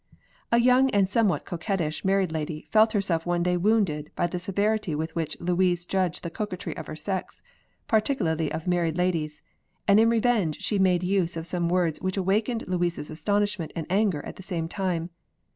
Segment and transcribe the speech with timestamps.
[0.51, 4.95] A young and somewhat coquettish married lady felt herself one day wounded by the severity
[4.95, 7.43] with which Louise judged the coquetry of her sex,
[7.87, 9.43] particularly of married ladies,
[9.87, 14.25] and in revenge she made use of some words which awakened Louise's astonishment and anger
[14.25, 15.11] at the same time.